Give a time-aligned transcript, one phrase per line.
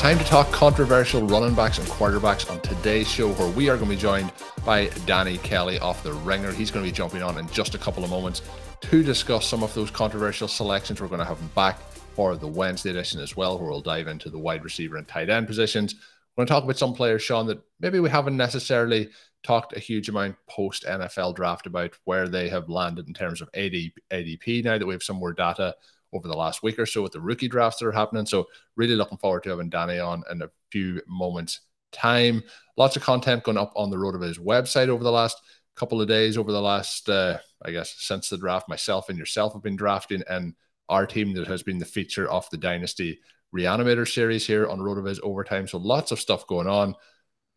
[0.00, 3.90] Time to talk controversial running backs and quarterbacks on today's show, where we are going
[3.90, 4.32] to be joined
[4.64, 6.52] by Danny Kelly off the ringer.
[6.52, 8.40] He's going to be jumping on in just a couple of moments
[8.80, 11.02] to discuss some of those controversial selections.
[11.02, 11.78] We're going to have him back
[12.14, 15.28] for the Wednesday edition as well, where we'll dive into the wide receiver and tight
[15.28, 15.92] end positions.
[15.94, 19.10] We're going to talk about some players, Shawn, that maybe we haven't necessarily
[19.42, 23.50] talked a huge amount post NFL draft about where they have landed in terms of
[23.52, 23.74] AD,
[24.10, 25.74] ADP now that we have some more data
[26.12, 28.26] over the last week or so with the rookie drafts that are happening.
[28.26, 31.60] So, really looking forward to having Danny on in a few moments'
[31.92, 32.42] time.
[32.76, 35.40] Lots of content going up on the RotoViz website over the last
[35.76, 38.68] couple of days, over the last, uh, I guess, since the draft.
[38.68, 40.54] Myself and yourself have been drafting, and
[40.88, 43.20] our team that has been the feature of the Dynasty
[43.54, 45.66] Reanimator series here on RotoViz Overtime.
[45.66, 46.94] So lots of stuff going on.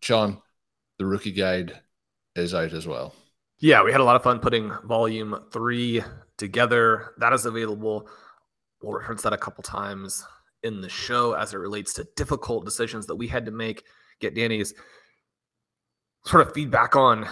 [0.01, 0.41] Shawn,
[0.99, 1.79] the rookie guide
[2.35, 3.13] is out as well.
[3.59, 6.03] Yeah, we had a lot of fun putting volume three
[6.38, 7.13] together.
[7.17, 8.09] That is available.
[8.83, 10.25] We'll reference that a couple times
[10.63, 13.83] in the show as it relates to difficult decisions that we had to make.
[14.19, 14.73] Get Danny's
[16.25, 17.27] sort of feedback on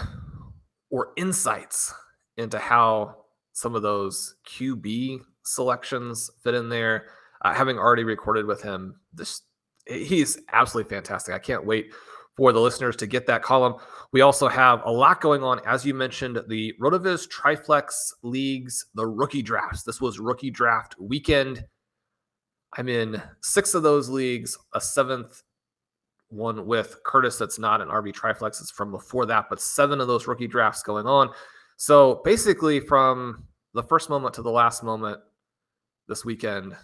[0.90, 1.92] or insights
[2.38, 3.16] into how
[3.52, 7.06] some of those QB selections fit in there.
[7.42, 9.42] Uh, having already recorded with him, this
[9.86, 11.34] he's absolutely fantastic.
[11.34, 11.92] I can't wait
[12.36, 13.74] for the listeners to get that column.
[14.12, 19.06] We also have a lot going on, as you mentioned, the Rotoviz Triflex leagues, the
[19.06, 19.82] rookie drafts.
[19.82, 21.64] This was rookie draft weekend.
[22.76, 25.42] I'm in six of those leagues, a seventh
[26.28, 28.60] one with Curtis that's not an RV Triflex.
[28.60, 31.30] It's from before that, but seven of those rookie drafts going on.
[31.76, 33.44] So basically, from
[33.74, 35.20] the first moment to the last moment
[36.08, 36.74] this weekend,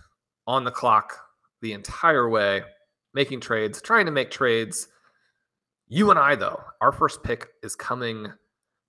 [0.47, 1.15] on the clock
[1.61, 2.63] the entire way,
[3.15, 4.89] making trades, trying to make trades.
[5.89, 8.33] You and I, though, our first pick is coming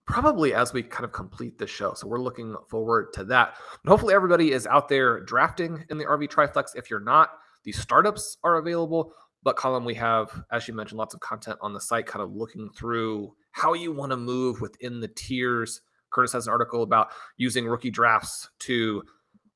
[0.05, 1.93] probably as we kind of complete the show.
[1.93, 3.55] So we're looking forward to that.
[3.83, 6.75] But hopefully, everybody is out there drafting in the RV Triflex.
[6.75, 7.29] If you're not,
[7.63, 9.13] the startups are available.
[9.43, 12.33] But, Colm, we have, as you mentioned, lots of content on the site, kind of
[12.33, 15.79] looking through how you want to move within the tiers.
[16.09, 19.03] Curtis has an article about using rookie drafts to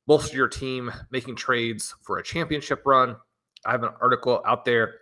[0.08, 3.18] bolster your team, making trades for a championship run.
[3.66, 4.96] I have an article out there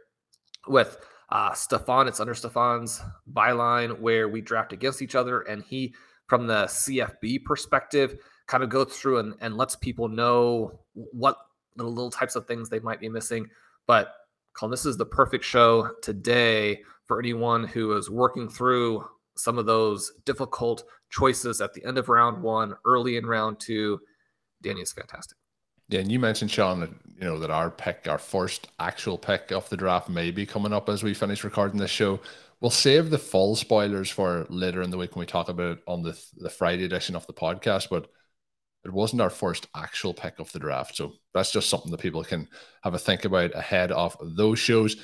[0.67, 0.97] with
[1.31, 2.07] uh, Stefan.
[2.07, 5.93] It's under Stefan's byline where we draft against each other, and he,
[6.27, 11.37] from the CFB perspective, kind of goes through and, and lets people know what
[11.77, 13.47] little types of things they might be missing.
[13.87, 14.13] But
[14.55, 19.05] Colm, this is the perfect show today for anyone who is working through
[19.37, 23.99] some of those difficult choices at the end of round one, early in round two.
[24.61, 25.37] Danny is fantastic.
[25.91, 29.51] Yeah, and you mentioned Shawn that you know that our pick, our first actual pick
[29.51, 32.21] of the draft, may be coming up as we finish recording this show.
[32.61, 35.83] We'll save the full spoilers for later in the week when we talk about it
[35.87, 37.89] on the the Friday edition of the podcast.
[37.89, 38.07] But
[38.85, 42.23] it wasn't our first actual pick of the draft, so that's just something that people
[42.23, 42.47] can
[42.83, 44.95] have a think about ahead of those shows.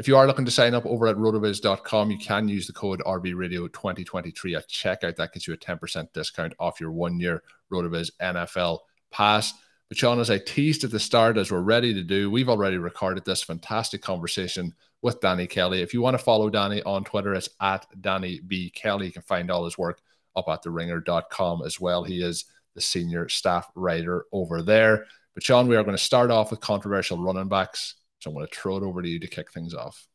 [0.00, 3.00] If you are looking to sign up over at rotoviz.com, you can use the code
[3.06, 5.14] RVRadio2023 at checkout.
[5.14, 8.80] That gets you a 10% discount off your one year Rotoviz NFL
[9.12, 9.54] pass.
[9.92, 12.78] But Shawn, as I teased at the start, as we're ready to do, we've already
[12.78, 14.72] recorded this fantastic conversation
[15.02, 15.82] with Danny Kelly.
[15.82, 18.70] If you want to follow Danny on Twitter, it's at Danny B.
[18.70, 19.08] Kelly.
[19.08, 20.00] You can find all his work
[20.34, 22.04] up at theringer.com as well.
[22.04, 25.04] He is the senior staff writer over there.
[25.34, 27.96] But Shawn, we are going to start off with controversial running backs.
[28.20, 30.08] So I'm going to throw it over to you to kick things off.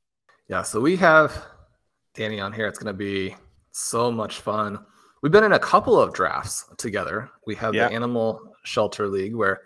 [0.47, 1.45] Yeah, so we have
[2.15, 2.65] Danny on here.
[2.65, 3.35] It's going to be
[3.73, 4.79] so much fun.
[5.21, 7.29] We've been in a couple of drafts together.
[7.45, 7.87] We have Yeah.
[7.87, 9.61] the Animal Shelter League where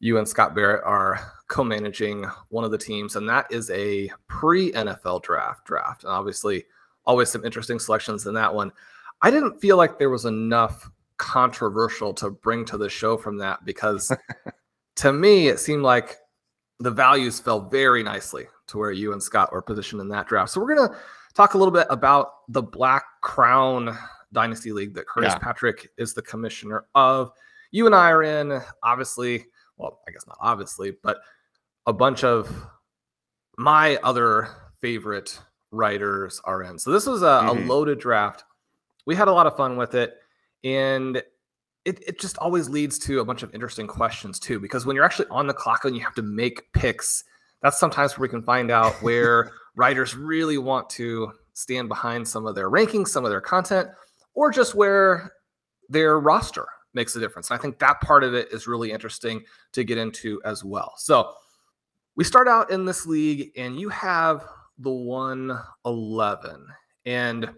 [0.00, 5.22] you and Scott Barrett are co-managing one of the teams, and that is a pre-NFL
[5.22, 6.02] draft draft.
[6.04, 6.66] And obviously,
[7.06, 8.72] always some interesting selections in that one.
[9.22, 13.64] I didn't feel like there was enough controversial to bring to the show from that
[13.64, 14.10] because
[14.96, 16.18] to me it seemed like
[16.80, 20.50] the values fell very nicely to where you and Scott were positioned in that draft.
[20.50, 20.96] So we're gonna
[21.34, 23.96] talk a little bit about the Black Crown
[24.32, 25.38] Dynasty League that Curtis Yeah.
[25.38, 27.32] Patrick is the commissioner of.
[27.70, 29.46] You and I are in, obviously,
[29.78, 31.18] well, I guess not obviously, but
[31.86, 32.50] a bunch of
[33.58, 34.48] my other
[34.80, 35.38] favorite
[35.70, 36.78] writers are in.
[36.78, 37.66] So this was a, a Mhm.
[37.68, 38.44] loaded draft.
[39.06, 40.14] We had a lot of fun with it.
[40.64, 41.16] And
[41.84, 45.04] it, it just always leads to a bunch of interesting questions too, because when you're
[45.04, 47.24] actually on the clock and you have to make picks,
[47.62, 52.46] that's sometimes where we can find out where writers really want to stand behind some
[52.46, 53.88] of their rankings, some of their content,
[54.34, 55.32] or just where
[55.88, 57.50] their roster makes a difference.
[57.50, 59.42] And I think that part of it is really interesting
[59.72, 60.94] to get into as well.
[60.96, 61.32] So
[62.16, 64.44] we start out in this league, and you have
[64.78, 66.66] the 111.
[67.06, 67.50] And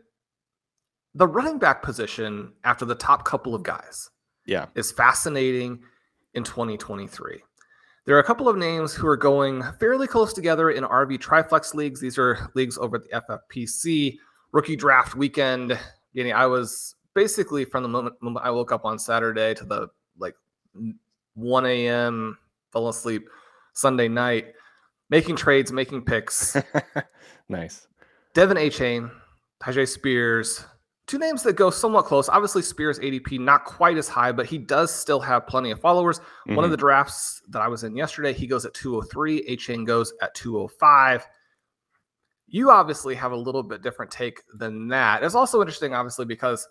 [1.14, 4.10] the running back position after the top couple of guys
[4.46, 4.66] Yeah.
[4.74, 5.82] is fascinating
[6.34, 7.42] in 2023.
[8.06, 11.72] There are a couple of names who are going fairly close together in RV Triflex
[11.74, 12.00] leagues.
[12.00, 14.18] These are leagues over at the FFPC
[14.52, 15.78] rookie draft weekend.
[16.14, 19.88] Danny, I was basically from the moment, I woke up on Saturday to the
[20.18, 20.34] like
[21.34, 22.38] 1 a.m.
[22.72, 23.28] fell asleep
[23.72, 24.54] Sunday night,
[25.10, 26.56] making trades, making picks.
[27.48, 27.86] nice.
[28.34, 28.70] Devin A.
[28.70, 29.10] Chain,
[29.62, 30.64] Tyjae Spears,
[31.06, 32.28] two names that go somewhat close.
[32.28, 36.20] Obviously, Spears ADP not quite as high, but he does still have plenty of followers.
[36.46, 36.80] One of the mm-hmm.
[36.80, 39.44] drafts that I was in yesterday, he goes at 203.
[39.48, 41.26] Achane goes at 205.
[42.54, 45.24] You obviously have a little bit different take than that.
[45.24, 46.68] It's also interesting, obviously, because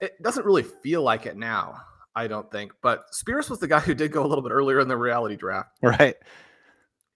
[0.00, 1.74] it doesn't really feel like it now.
[2.14, 4.80] I don't think, but Spears was the guy who did go a little bit earlier
[4.80, 5.78] in the reality draft.
[5.82, 6.16] Right.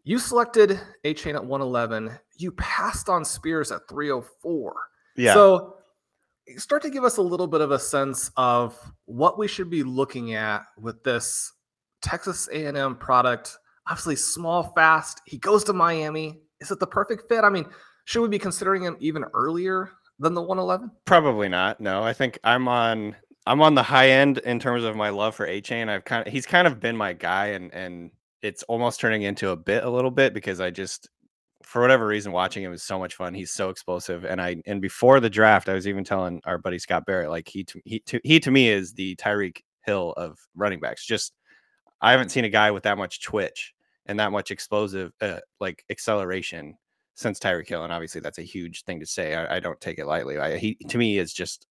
[0.05, 2.11] You selected Achane at 111.
[2.37, 4.77] You passed on Spears at 304.
[5.17, 5.33] Yeah.
[5.33, 5.77] So
[6.59, 9.83] start to give us a little bit of a sense of what we should be
[9.83, 11.55] looking at with this
[12.03, 13.57] Texas A&M product.
[13.87, 15.23] Obviously small, fast.
[15.25, 16.43] He goes to Miami.
[16.61, 17.45] Is it the perfect fit?
[17.45, 17.65] I mean,
[18.11, 20.91] should we be considering him even earlier than the 111?
[21.05, 21.81] Probably not.
[21.81, 23.15] No, I think I'm on
[23.47, 25.89] I'm on the high end in terms of my love for Achane.
[25.89, 28.11] I've kind of he's kind of been my guy and and
[28.43, 31.09] it's almost turning into a bit a little bit because I just
[31.63, 33.33] for whatever reason watching him is so much fun.
[33.33, 36.81] He's so explosive and I and before the draft I was even telling our buddy
[36.81, 40.37] Scott Barrett like he to, he to, he to me is the Tyreek Hill of
[40.57, 41.07] running backs.
[41.07, 41.33] Just
[42.01, 43.73] I haven't seen a guy with that much twitch
[44.07, 46.77] and that much explosive uh, like acceleration
[47.21, 49.35] since Tyreek Hill, and obviously that's a huge thing to say.
[49.35, 50.39] I, I don't take it lightly.
[50.39, 51.67] I, he to me is just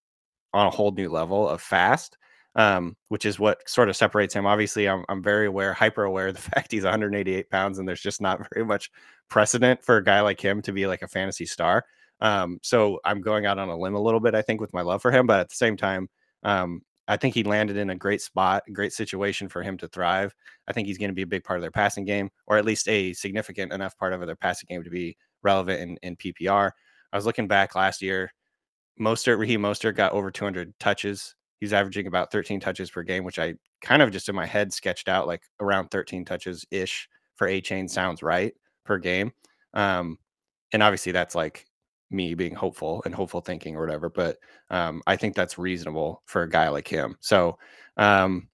[0.54, 2.18] on a whole new level of fast,
[2.56, 4.46] um, which is what sort of separates him.
[4.46, 8.02] Obviously, I'm I'm very aware, hyper aware of the fact he's 188 pounds, and there's
[8.02, 8.92] just not very much
[9.30, 11.86] precedent for a guy like him to be like a fantasy star.
[12.22, 14.82] Um, so I'm going out on a limb a little bit, I think, with my
[14.82, 16.10] love for him, but at the same time,
[16.44, 20.34] um, I think he landed in a great spot, great situation for him to thrive.
[20.68, 22.66] I think he's going to be a big part of their passing game, or at
[22.66, 26.72] least a significant enough part of their passing game to be relevant in, in PPR.
[27.12, 28.32] I was looking back last year.
[29.00, 31.36] Mostert, Raheem Mostert got over 200 touches.
[31.60, 34.74] He's averaging about 13 touches per game, which I kind of just in my head
[34.74, 38.54] sketched out like around 13 touches ish for Achane sounds right
[38.86, 39.32] per game.
[39.74, 40.18] Um,
[40.74, 41.66] and obviously that's like
[42.12, 44.38] me being hopeful and hopeful thinking or whatever, but
[44.70, 47.16] um, I think that's reasonable for a guy like him.
[47.22, 47.58] So,
[47.98, 48.50] um,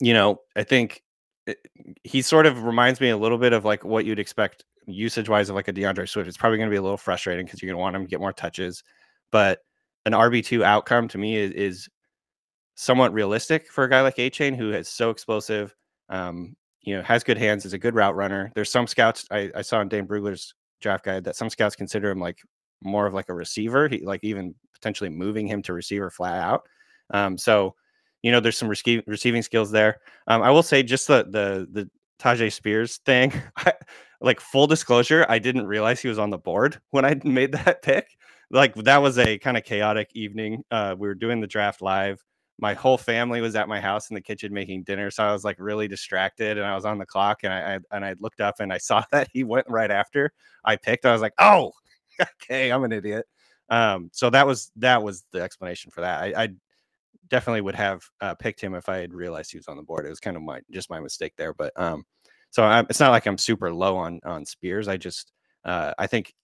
[0.00, 1.02] you know, I think
[1.46, 1.58] it,
[2.04, 5.48] he sort of reminds me a little bit of like what you'd expect usage wise
[5.48, 6.28] of like a DeAndre Swift.
[6.28, 8.08] It's probably going to be a little frustrating because you're going to want him to
[8.08, 8.82] get more touches,
[9.30, 9.60] but
[10.06, 11.88] an RB2 outcome to me is, is
[12.74, 15.74] somewhat realistic for a guy like Achane who is so explosive,
[16.08, 18.50] um, you know, has good hands, is a good route runner.
[18.54, 22.10] There's some scouts I, I saw in Dane Brugler's draft guide that some scouts consider
[22.10, 22.38] him like
[22.82, 26.66] more of like a receiver, he, like even potentially moving him to receiver flat out.
[27.12, 27.74] Um, so,
[28.22, 30.00] you know, there's some rece- receiving skills there.
[30.26, 33.32] Um, I will say just the the the Tyjae Spears thing.
[33.56, 33.72] I,
[34.20, 37.82] like full disclosure, I didn't realize he was on the board when I made that
[37.82, 38.16] pick.
[38.50, 40.64] Like that was a kind of chaotic evening.
[40.70, 42.22] Uh, we were doing the draft live.
[42.58, 45.44] My whole family was at my house in the kitchen making dinner, so I was
[45.44, 48.40] like really distracted, and I was on the clock, and I, I and I looked
[48.40, 50.32] up and I saw that he went right after
[50.64, 51.06] I picked.
[51.06, 51.72] I was like, oh,
[52.20, 53.26] okay, I'm an idiot.
[53.70, 56.22] Um, so that was that was the explanation for that.
[56.22, 56.48] I, I
[57.28, 60.04] definitely would have uh, picked him if I had realized he was on the board.
[60.04, 62.04] It was kind of my just my mistake there, but um,
[62.50, 64.88] so I'm, it's not like I'm super low on on Spears.
[64.88, 65.32] I just
[65.64, 66.34] uh, I think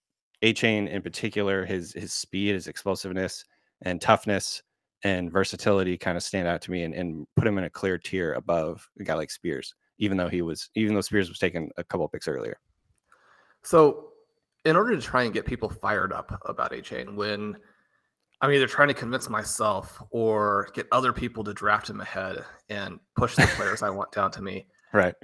[0.43, 3.45] Achane in particular, his his speed, his explosiveness,
[3.83, 4.63] and toughness
[5.05, 7.99] and versatility kind of stand out to me and, and put him in a clear
[7.99, 11.71] tier above a guy like Spears, even though he was even though Spears was taken
[11.77, 12.59] a couple picks earlier.
[13.63, 14.11] So
[14.65, 17.57] in order to try and get people fired up about Achane, when
[18.41, 22.99] I'm either trying to convince myself or get other people to draft him ahead and
[23.17, 24.67] push the players I want down to me.
[24.93, 25.15] Right.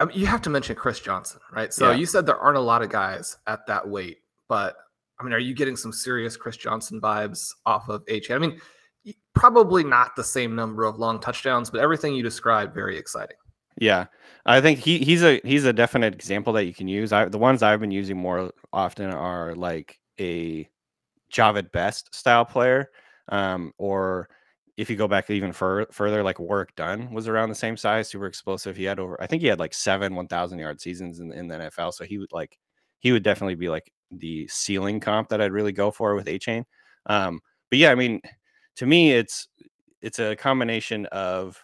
[0.00, 1.72] I mean, you have to mention Chris Johnson, right?
[1.72, 1.96] So Yeah.
[1.96, 4.76] you said there aren't a lot of guys at that weight, but
[5.18, 8.30] I mean, are you getting some serious Chris Johnson vibes off of H?
[8.30, 8.60] I mean,
[9.34, 13.36] probably not the same number of long touchdowns, but everything you described very exciting.
[13.78, 14.06] Yeah,
[14.46, 17.12] I think he he's a he's a definite example that you can use.
[17.12, 20.68] I, the ones I've been using more often are like a
[21.30, 22.90] Jahvid Best style player,
[23.28, 24.28] um, or
[24.76, 28.08] if you go back even fur- further, like Warrick Dunn was around the same size,
[28.08, 28.76] super explosive.
[28.76, 31.48] He had over, I think he had like seven one thousand yard seasons in, in
[31.48, 31.94] the NFL.
[31.94, 32.58] So he would like
[32.98, 36.64] he would definitely be like the ceiling comp that I'd really go for with Achane.
[37.06, 37.40] Um,
[37.70, 38.20] but yeah, I mean,
[38.76, 39.48] to me, it's
[40.02, 41.62] it's a combination of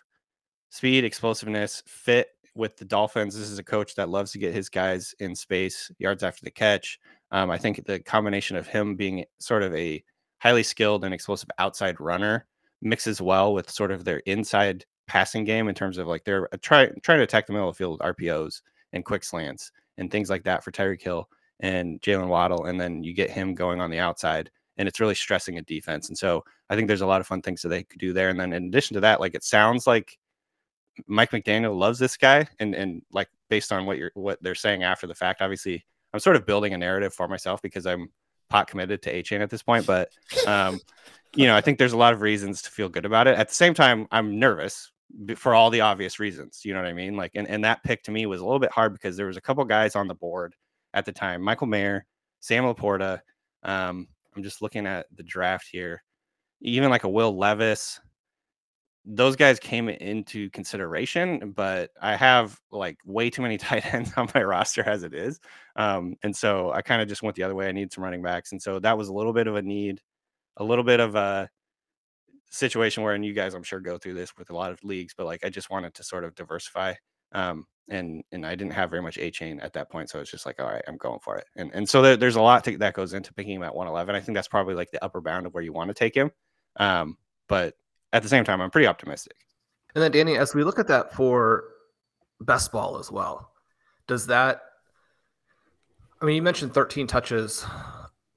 [0.71, 3.39] speed, explosiveness, fit with the Dolphins.
[3.39, 6.51] This is a coach that loves to get his guys in space, yards after the
[6.51, 6.99] catch.
[7.31, 10.03] Um, I think the combination of him being sort of a
[10.39, 12.47] highly skilled and explosive outside runner
[12.83, 16.59] mixes well with sort of their inside passing game in terms of like they're uh,
[16.61, 18.61] try, trying to attack the middle of the field with RPOs
[18.93, 21.29] and quick slants and things like that for Tyreek Hill
[21.61, 22.67] and Jaylen Waddle.
[22.67, 26.09] And then you get him going on the outside and it's really stressing a defense.
[26.09, 28.29] And so I think there's a lot of fun things that they could do there.
[28.29, 30.19] And then in addition to that, like it sounds like
[31.07, 34.83] Mike McDaniel loves this guy, and and like based on what you're what they're saying
[34.83, 38.11] after the fact, obviously I'm sort of building a narrative for myself because I'm
[38.51, 39.87] pot committed to Achane at this point.
[39.87, 40.11] But
[40.47, 40.81] um,
[41.35, 43.39] you know, I think there's a lot of reasons to feel good about it.
[43.39, 44.91] At the same time, I'm nervous
[45.37, 46.63] for all the obvious reasons.
[46.65, 47.17] You know what I mean?
[47.17, 49.37] Like, and, and that pick to me was a little bit hard because there was
[49.37, 50.55] a couple guys on the board
[50.95, 52.07] at the time: Michael Mayer,
[52.41, 53.21] Sam Laporta.
[53.63, 56.03] Um, I'm just looking at the draft here.
[56.61, 58.01] Even like a Will Levis,
[59.05, 64.29] those guys came into consideration, but I have like way too many tight ends on
[64.35, 65.41] my roster as it is.
[65.77, 67.69] Um, and so I kind of just went the other way.
[67.69, 68.53] I need some running backs.
[68.53, 70.01] And so that was a little bit of a need,
[70.57, 71.49] a little bit of a
[72.51, 75.15] situation where, and you guys, I'm sure, go through this with a lot of leagues,
[75.17, 76.95] but like I just wanted to sort of diversify.
[77.33, 80.47] Um, and and I didn't have very much Achane at that point, so it's just
[80.47, 81.47] like, all right, I'm going for it.
[81.57, 84.15] And and so there, there's a lot to, that goes into picking him at 111.
[84.15, 86.31] I think that's probably like the upper bound of where you want to take him.
[86.77, 87.17] Um,
[87.49, 87.75] but
[88.13, 89.37] at the same time, I'm pretty optimistic.
[89.95, 91.65] And then, Danny, as we look at that for
[92.41, 93.53] best ball as well,
[94.07, 94.63] does that?
[96.21, 97.67] I mean, you mentioned 13 touches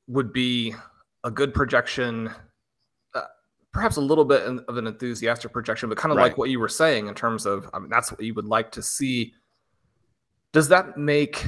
[0.07, 0.74] would be
[1.25, 2.29] a good projection,
[3.15, 3.22] uh,
[3.74, 6.70] perhaps a little bit of an enthusiastic projection, but kind of like what you were
[6.70, 9.34] saying in terms of, I mean, that's what you would like to see.
[10.53, 11.46] Does that make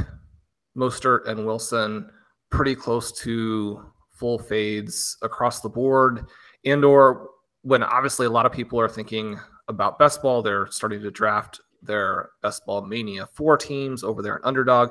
[0.75, 2.09] Mostert and Wilson
[2.49, 6.25] pretty close to full fades across the board?
[6.65, 7.29] And or
[7.61, 11.61] when obviously a lot of people are thinking about best ball, they're starting to draft
[11.83, 14.89] their best ball mania four teams over there in underdog.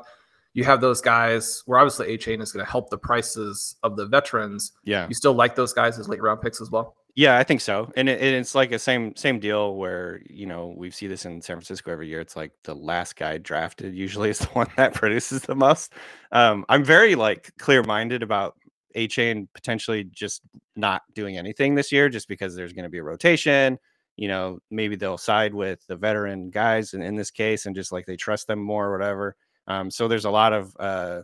[0.57, 4.07] You have those guys where obviously Achane is going to help the prices of the
[4.07, 4.73] veterans.
[4.85, 5.07] Yeah.
[5.07, 6.97] You still like those guys as late round picks as well?
[7.15, 7.93] Yeah, I think so.
[7.95, 11.43] And it, it's like a same same deal where you know we see this in
[11.43, 12.21] San Francisco every year.
[12.21, 15.93] It's like the last guy drafted usually is the one that produces the most.
[16.33, 18.55] Um, I'm very like clear minded about
[18.97, 20.41] Achane potentially just
[20.75, 23.79] not doing anything this year, just because there's going to be a rotation.
[24.17, 27.93] You know, maybe they'll side with the veteran guys, and in this case, and just
[27.93, 29.37] like they trust them more or whatever.
[29.67, 31.23] Um, so there's a lot of uh,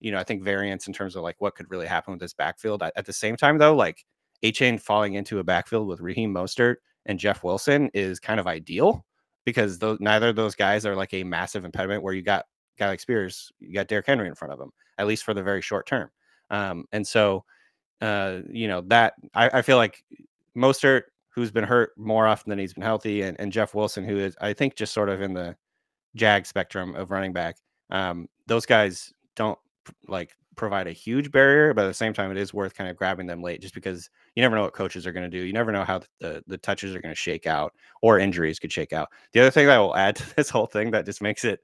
[0.00, 2.34] you know, I think variance in terms of like what could really happen with this
[2.34, 2.82] backfield.
[2.82, 4.04] At, the same time, though, like
[4.42, 9.04] Achane falling into a backfield with Raheem Mostert and Jeff Wilson is kind of ideal
[9.44, 12.46] because those neither of those guys are like a massive impediment where you got
[12.78, 15.42] guy like Spears, you got Derrick Henry in front of him, at least for the
[15.42, 16.10] very short term.
[16.50, 17.44] Um, and so
[18.00, 20.02] uh, you know, that I, I feel like
[20.56, 24.16] Mostert, who's been hurt more often than he's been healthy, and, and Jeff Wilson, who
[24.16, 25.54] is I think just sort of in the
[26.14, 27.56] jag spectrum of running back.
[27.90, 29.58] Um, those guys don't
[30.08, 32.96] like provide a huge barrier, but at the same time, it is worth kind of
[32.96, 35.44] grabbing them late just because you never know what coaches are going to do.
[35.44, 38.72] You never know how the, the touches are going to shake out or injuries could
[38.72, 39.08] shake out.
[39.32, 41.60] The other thing that I will add to this whole thing that just makes it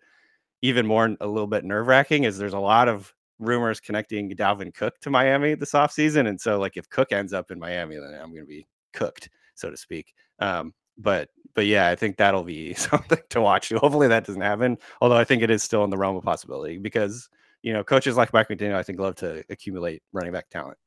[0.63, 4.75] even more a little bit nerve wracking is there's a lot of rumors connecting Dalvin
[4.75, 6.27] Cook to Miami this offseason.
[6.29, 9.29] And so, like, if Cook ends up in Miami, then I'm going to be cooked,
[9.55, 10.15] so to speak.
[10.39, 13.71] Um, but but yeah, I think that'll be something to watch.
[13.71, 14.79] Hopefully that doesn't happen.
[15.01, 17.29] Although I think it is still in the realm of possibility because
[17.63, 20.79] you know coaches like Mike McDaniel, I think, love to accumulate running back talent.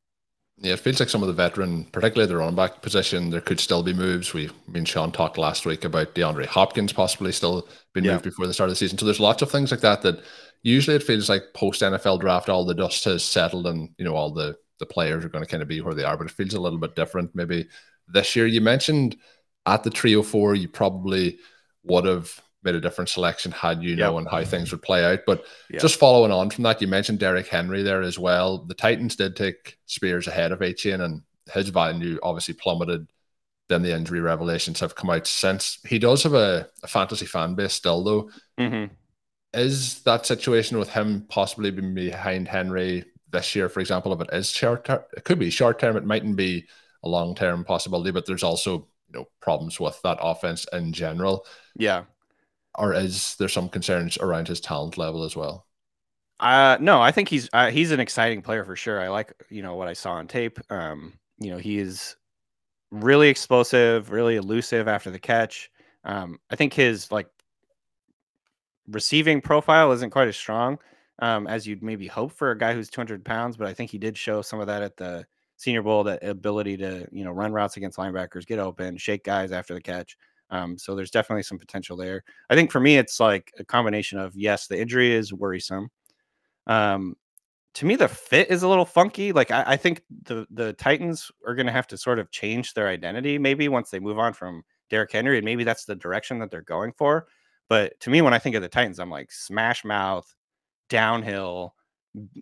[0.62, 3.62] Yeah, it feels like some of the veteran, particularly the running back position, there could
[3.62, 4.34] still be moves.
[4.34, 8.12] We, I mean, Shawn talked last week about DeAndre Hopkins possibly still being Yeah.
[8.12, 8.98] moved before the start of the season.
[8.98, 10.22] So there's lots of things like that that
[10.62, 14.16] usually it feels like post NFL draft, all the dust has settled and you know
[14.16, 16.32] all the the players are going to kind of be where they are, but it
[16.34, 17.34] feels a little bit different.
[17.36, 17.68] Maybe
[18.08, 19.16] this year, you mentioned
[19.66, 21.40] at the 304, you probably
[21.84, 24.12] would have made a different selection had you yep.
[24.12, 25.20] known how things would play out.
[25.26, 25.82] But yep.
[25.82, 28.66] just following on from that, you mentioned Derrick Henry there as well.
[28.66, 31.22] The Titans did take Spears ahead of Achane, and
[31.54, 33.08] his value obviously plummeted.
[33.70, 35.78] Then the injury revelations have come out since.
[35.86, 38.32] He does have a, a fantasy fan base still, though.
[38.60, 38.94] Mm-hmm.
[39.54, 44.34] Is that situation with him possibly being behind Henry this year, for example, if it
[44.34, 46.68] is short term, it could be short term, it mightn't be
[47.04, 51.46] a long term possibility, but there's also you know problems with that offense in general.
[51.76, 52.04] Yeah.
[52.76, 55.66] Or is there some concerns around his talent level as well?
[56.40, 59.02] Uh no, I think he's uh, he's an exciting player for sure.
[59.02, 60.60] I like you know what I saw on tape.
[60.72, 62.16] Um, you know, he is
[62.92, 65.70] really explosive, really elusive after the catch.
[66.04, 67.28] Um, I think his like
[68.88, 70.80] receiving profile isn't quite as strong
[71.20, 73.98] um, as you'd maybe hope for a guy who's 200 pounds, but I think he
[73.98, 75.26] did show some of that at the
[75.60, 79.52] Senior Bowl, that ability to you know run routes against linebackers, get open, shake guys
[79.52, 80.18] after the catch.
[80.50, 82.24] Um, so there's definitely some potential there.
[82.50, 85.92] I think for me, it's like a combination of yes, the injury is worrisome.
[86.66, 87.16] Um,
[87.74, 89.34] to me, the fit is a little funky.
[89.34, 92.74] Like I, I think the the Titans are going to have to sort of change
[92.74, 96.40] their identity maybe once they move on from Derrick Henry, and maybe that's the direction
[96.40, 97.28] that they're going for.
[97.68, 100.34] But to me, when I think of the Titans, I'm like smash mouth,
[100.88, 101.76] downhill,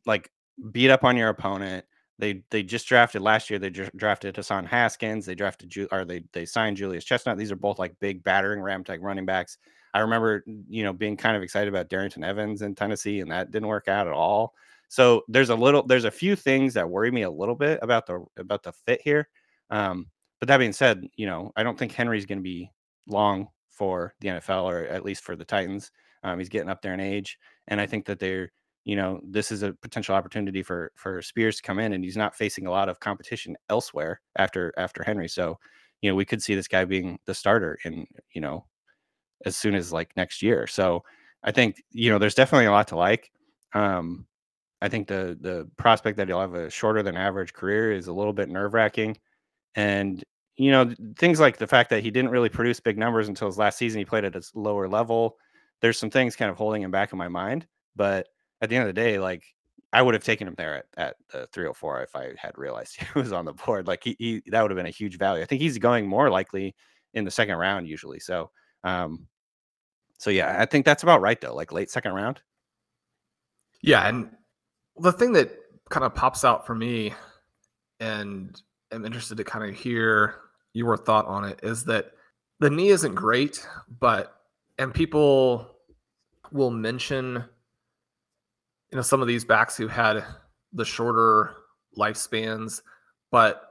[0.05, 0.31] like
[0.71, 1.83] beat up on your opponent.
[2.19, 3.59] They they just drafted last year.
[3.59, 5.25] They drafted Hassan Haskins.
[5.25, 7.38] They drafted Ju- or they they signed Julius Chestnut.
[7.38, 9.57] These are both like big battering ram type running backs.
[9.93, 13.51] I remember you know being kind of excited about Darrynton Evans in Tennessee, and that
[13.51, 14.53] didn't work out at all.
[14.89, 18.07] So there's a little there's a few things that worry me a little bit about
[18.07, 19.29] the about the fit here.
[19.69, 20.07] Um,
[20.39, 22.71] but that being said, you know I don't think Henry's going to be
[23.07, 25.91] long for the NFL or at least for the Titans.
[26.24, 28.51] Um, he's getting up there in age, and I think that they're
[28.88, 32.15] you know this is a potential opportunity for for Spears to come in, and he's
[32.15, 35.27] not facing a lot of competition elsewhere after after Henry.
[35.27, 35.60] So
[36.01, 38.65] you know we could see this guy being the starter in you know
[39.45, 40.67] as soon as like next year.
[40.67, 41.04] So
[41.43, 43.30] I think you know there's definitely a lot to like.
[43.73, 44.26] Um,
[44.82, 48.13] I think the the prospect that he'll have a shorter than average career is a
[48.13, 49.17] little bit nerve wracking,
[49.76, 50.23] and
[50.58, 53.58] you know things like the fact that he didn't really produce big numbers until his
[53.58, 54.00] last season.
[54.00, 55.38] He played at a lower level
[55.82, 57.67] there's some things kind of holding him back in my mind.
[57.95, 58.28] But
[58.62, 59.43] at the end of the day, like
[59.93, 63.20] I would have taken him there at, at the 304 if I had realized he
[63.20, 63.88] was on the board.
[63.88, 65.41] Like he, he that would have been a huge value.
[65.41, 66.76] I think he's going more likely
[67.13, 68.20] in the second round usually.
[68.20, 68.52] So
[68.84, 69.28] um
[70.17, 72.41] so yeah, I think that's about right though, like late second round.
[73.82, 74.32] Yeah, and
[74.98, 75.52] the thing that
[75.89, 77.13] kind of pops out for me
[78.00, 78.60] and
[78.91, 80.36] I'm interested to kind of hear
[80.74, 82.12] your thought on it is that
[82.60, 83.65] the knee isn't great,
[84.00, 84.41] but
[84.80, 85.76] and people
[86.52, 87.43] will mention
[88.91, 90.23] you know some of these backs who had
[90.73, 91.56] the shorter
[91.97, 92.82] lifespans
[93.32, 93.62] but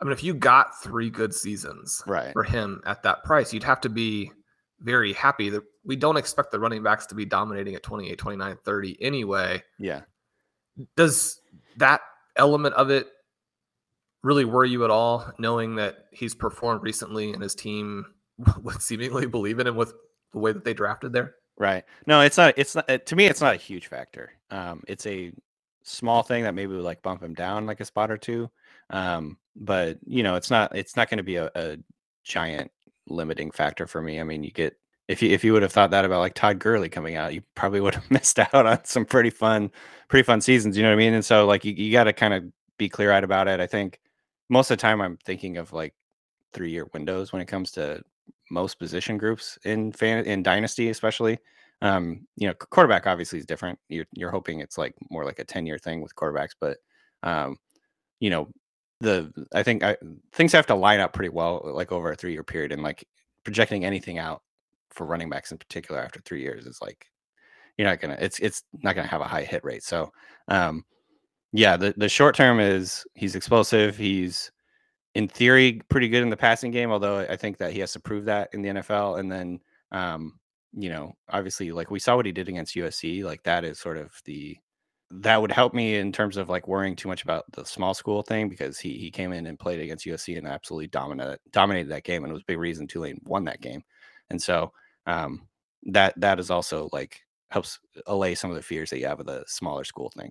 [0.00, 2.32] i mean if you got three good seasons right.
[2.32, 4.30] for him at that price you'd have to be
[4.80, 8.56] very happy that we don't expect the running backs to be dominating at 28 29
[8.64, 10.02] 30 anyway yeah
[10.96, 11.40] does
[11.76, 12.00] that
[12.36, 13.08] element of it
[14.22, 18.04] really worry you at all knowing that he's performed recently and his team
[18.62, 19.92] would seemingly believe in him with
[20.32, 21.34] the way that they drafted there?
[21.58, 21.84] Right.
[22.06, 22.54] No, it's not.
[22.56, 22.86] It's not.
[23.06, 24.30] To me, it's not a huge factor.
[24.50, 25.32] Um, it's a
[25.82, 28.50] small thing that maybe would like bump him down like a spot or two.
[28.90, 30.76] Um, but you know, it's not.
[30.76, 31.78] It's not going to be a, a
[32.24, 32.70] giant
[33.08, 34.20] limiting factor for me.
[34.20, 34.76] I mean, you get
[35.08, 37.42] if you if you would have thought that about like Todd Gurley coming out, you
[37.56, 39.72] probably would have missed out on some pretty fun,
[40.08, 40.76] pretty fun seasons.
[40.76, 41.14] You know what I mean?
[41.14, 42.44] And so like you, you got to kind of
[42.78, 43.58] be clear eyed about it.
[43.60, 43.98] I think
[44.48, 45.94] most of the time I'm thinking of like
[46.52, 48.02] three year windows when it comes to
[48.50, 51.38] most position groups in fan in dynasty, especially.
[51.80, 53.78] Um, you know, quarterback obviously is different.
[53.88, 56.78] You're you're hoping it's like more like a 10 year thing with quarterbacks, but
[57.22, 57.56] um,
[58.20, 58.48] you know,
[59.00, 59.96] the I think I,
[60.32, 63.06] things have to line up pretty well, like over a three year period, and like
[63.44, 64.42] projecting anything out
[64.90, 67.06] for running backs in particular after three years is like
[67.76, 69.84] you're not gonna it's it's not gonna have a high hit rate.
[69.84, 70.12] So
[70.48, 70.84] um
[71.52, 74.50] yeah, the the short term is he's explosive, he's
[75.18, 76.92] in theory, pretty good in the passing game.
[76.92, 79.18] Although I think that he has to prove that in the NFL.
[79.18, 79.58] And then,
[79.90, 80.38] um,
[80.72, 83.24] you know, obviously, like we saw what he did against USC.
[83.24, 84.56] Like that is sort of the
[85.10, 88.22] that would help me in terms of like worrying too much about the small school
[88.22, 92.04] thing because he he came in and played against USC and absolutely dominated dominated that
[92.04, 93.82] game and it was a big reason Tulane won that game.
[94.30, 94.72] And so
[95.06, 95.48] um,
[95.84, 99.26] that that is also like helps allay some of the fears that you have of
[99.26, 100.30] the smaller school thing.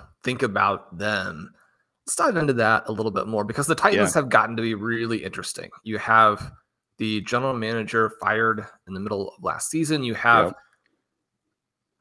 [0.23, 1.53] think about them.
[2.05, 4.21] Let's dive into that a little bit more because the Titans Yeah.
[4.21, 5.69] have gotten to be really interesting.
[5.83, 6.51] You have
[6.97, 10.03] the general manager fired in the middle of last season.
[10.03, 10.53] You have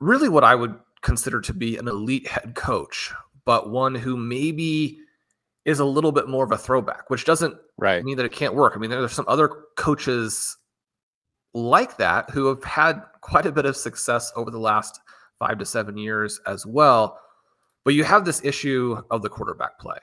[0.01, 3.13] really what I would consider to be an elite head coach,
[3.45, 4.99] but one who maybe
[5.65, 8.03] is a little bit more of a throwback, which doesn't Right.
[8.05, 8.73] mean that it can't work.
[8.75, 10.57] I mean, there are some other coaches
[11.53, 15.01] like that who have had quite a bit of success over the last
[15.39, 17.19] five to seven years as well.
[17.85, 19.99] But you have this issue of the quarterback play,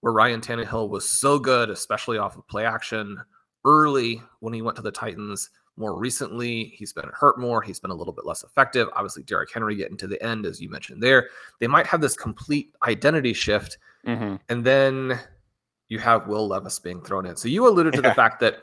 [0.00, 3.18] where Ryan Tannehill was so good, especially off of play action
[3.64, 5.50] early when he went to the Titans.
[5.78, 7.62] More recently, he's been hurt more.
[7.62, 8.88] He's been a little bit less effective.
[8.94, 11.28] Obviously, Derrick Henry getting to the end, as you mentioned there.
[11.60, 15.18] They might have this complete identity shift hmm and then
[15.88, 17.36] you have Will Levis being thrown in.
[17.36, 18.62] So you alluded to the fact that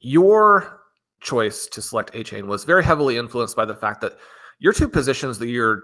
[0.00, 0.80] your
[1.20, 4.16] choice to select Achane was very heavily influenced by the fact that
[4.60, 5.82] your two positions that you're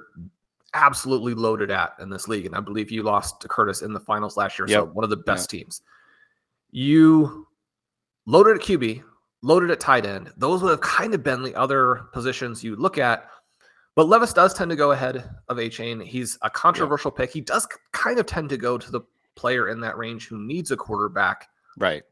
[0.74, 4.00] absolutely loaded at in this league, and I believe you lost to Curtis in the
[4.00, 5.80] finals last year, so one of the best teams.
[6.70, 7.46] You
[8.26, 9.02] loaded at QB,
[9.42, 10.32] loaded at tight end.
[10.36, 13.28] Those would have kind of been the other positions you look at.
[13.94, 16.04] But Levis does tend to go ahead of Achane.
[16.04, 17.32] He's a controversial pick.
[17.32, 19.02] He does kind of tend to go to the
[19.36, 21.48] player in that range who needs a quarterback.
[21.78, 22.02] Right.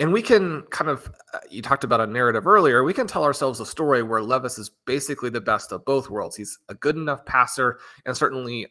[0.00, 2.82] And we can kind of, uh, you talked about a narrative earlier.
[2.82, 6.34] We can tell ourselves a story where Levis is basically the best of both worlds.
[6.36, 8.66] He's a good enough passer and certainly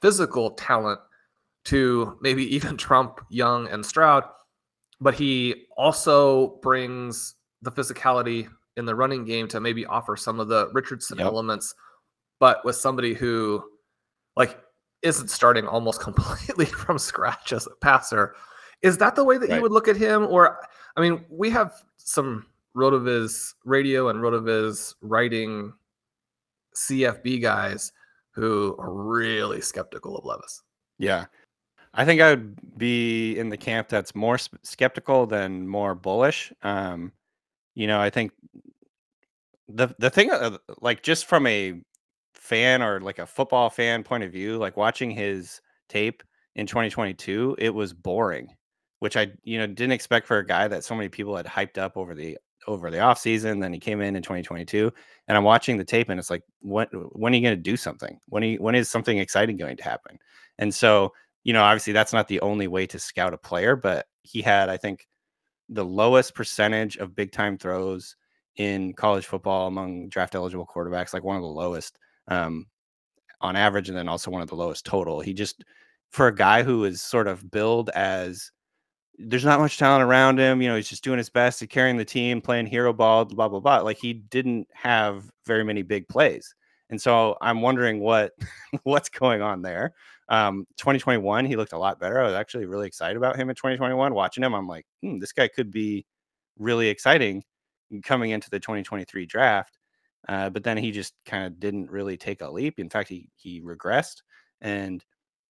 [0.00, 0.98] physical talent
[1.66, 4.24] to maybe even trump Young and Stroud,
[5.00, 10.48] but he also brings the physicality in the running game to maybe offer some of
[10.48, 11.26] the Richardson Yep.
[11.26, 11.74] elements,
[12.40, 13.62] but with somebody who
[14.36, 14.58] like
[15.02, 18.34] isn't starting almost completely from scratch as a passer.
[18.82, 20.26] Is that the way that you would look at him?
[20.26, 20.58] Or
[20.96, 25.72] I mean, we have some Rotoviz radio and Rotoviz writing
[26.74, 27.92] CFB guys
[28.30, 30.62] who are really skeptical of Levis.
[30.98, 31.24] Yeah.
[31.94, 36.52] I think I would be in the camp that's more skeptical than more bullish.
[36.62, 37.12] Um,
[37.74, 38.32] you know, I think
[39.68, 41.80] the the thing, uh, like just from a
[42.34, 46.22] fan or like a football fan point of view, like watching his tape
[46.54, 48.48] in 2022, it was boring,
[49.06, 51.78] which I you know didn't expect for a guy that so many people had hyped
[51.78, 53.60] up over the over the offseason.
[53.60, 54.92] Then he came in in 2022,
[55.28, 57.76] and I'm watching the tape, and it's like, when when are you going to do
[57.76, 58.18] something?
[58.30, 60.18] When you, when is something exciting going to happen?
[60.58, 61.12] And so
[61.44, 64.68] you know, obviously that's not the only way to scout a player, but he had,
[64.68, 65.06] I think,
[65.68, 68.16] the lowest percentage of big time throws
[68.56, 72.66] in college football among draft eligible quarterbacks, like one of the lowest um,
[73.40, 75.20] on average, and then also one of the lowest total.
[75.20, 75.62] He just,
[76.10, 78.50] for a guy who is sort of billed as
[79.18, 80.60] there's not much talent around him.
[80.60, 83.48] You know, he's just doing his best to carrying the team, playing hero ball, blah
[83.48, 83.78] blah blah.
[83.78, 86.54] Like he didn't have very many big plays,
[86.90, 88.32] and so I'm wondering what
[88.84, 89.94] what's going on there.
[90.28, 92.20] Um, 2021, he looked a lot better.
[92.20, 94.12] I was actually really excited about him in 2021.
[94.14, 96.04] Watching him, I'm like, hmm, this guy could be
[96.58, 97.44] really exciting
[98.02, 99.78] coming into the 2023 draft.
[100.28, 102.78] Uh, but then he just kind of didn't really take a leap.
[102.78, 104.22] In fact, he he regressed.
[104.60, 105.04] And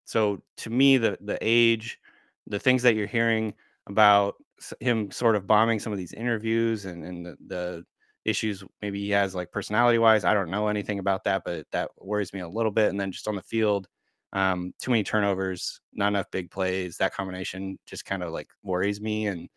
[0.05, 1.98] so to me, the the age,
[2.47, 3.55] the things that you're hearing
[3.89, 4.37] about
[4.81, 7.85] him sort of bombing some of these interviews and, and the, the
[8.25, 10.25] issues maybe he has like personality wise.
[10.25, 12.91] I don't know anything about that, but that worries me a little bit.
[12.91, 13.89] And then just on the field,
[14.33, 16.97] um, too many turnovers, not enough big plays.
[16.97, 19.27] That combination just kind of like worries me.
[19.27, 19.49] And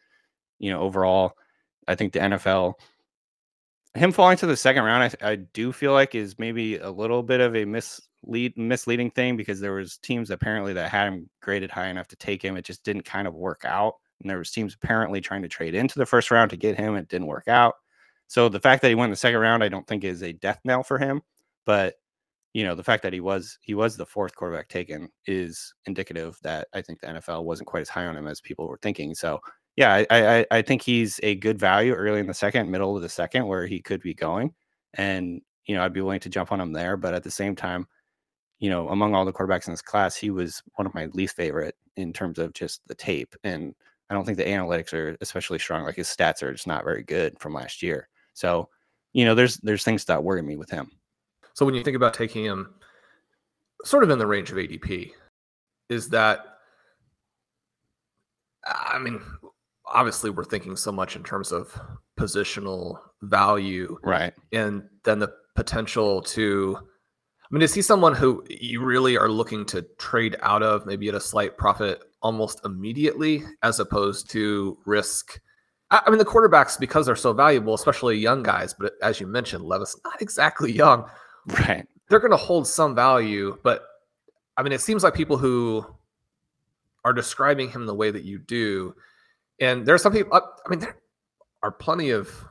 [0.60, 1.34] you know, overall,
[1.88, 2.76] I think the NFL
[3.96, 7.24] him falling to the second round, I, I do feel like is maybe a little
[7.24, 7.66] bit of a
[8.24, 12.16] mislead misleading thing because there was teams apparently that had him graded high enough to
[12.16, 12.58] take him.
[12.58, 13.96] It just didn't kind of work out.
[14.22, 16.96] And there was teams apparently trying to trade into the first round to get him.
[16.96, 17.76] It didn't work out.
[18.28, 20.34] So the fact that he went in the second round, I don't think is a
[20.34, 21.22] death knell for him.
[21.66, 21.96] But
[22.54, 26.38] you know, the fact that he was he was the fourth quarterback taken is indicative
[26.44, 29.14] that I think the NFL wasn't quite as high on him as people were thinking.
[29.14, 29.40] So
[29.76, 33.02] yeah, I, I, I think he's a good value early in the second, middle of
[33.02, 34.54] the second, where he could be going,
[34.96, 36.98] and you know I'd be willing to jump on him there.
[36.98, 37.88] But at the same time,
[38.60, 41.36] you know, among all the quarterbacks in this class, he was one of my least
[41.36, 43.74] favorite in terms of just the tape, and
[44.10, 45.84] I don't think the analytics are especially strong.
[45.84, 48.10] Like his stats are just not very good from last year.
[48.34, 48.70] So,
[49.14, 50.92] you know, there's there's things that worry me with him.
[51.54, 52.74] So when you think about taking him,
[53.84, 55.12] sort of in the range of ADP,
[55.90, 56.40] is that
[58.66, 59.22] I mean,
[59.86, 61.80] obviously we're thinking so much in terms of
[62.20, 66.78] positional value right and then the potential to
[67.52, 71.10] i mean is he someone who you really are looking to trade out of maybe
[71.10, 75.40] at a slight profit almost immediately as opposed to risk
[75.92, 79.64] i mean the quarterbacks because they're so valuable especially young guys but as you mentioned
[79.64, 81.06] levis not exactly young
[81.68, 81.88] right.
[82.10, 83.84] they're going to hold some value but
[84.58, 85.86] i mean it seems like people who
[87.06, 88.94] are describing him the way that you do
[89.60, 90.98] and there are some people, uh, I mean, there
[91.64, 92.46] are plenty of,